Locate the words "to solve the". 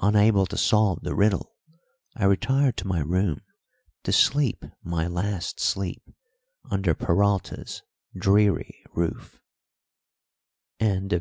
0.46-1.16